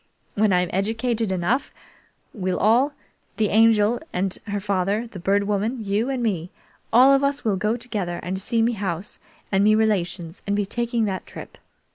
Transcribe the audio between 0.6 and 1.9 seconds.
educated enough,